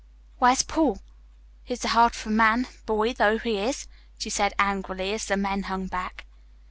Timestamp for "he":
3.37-3.59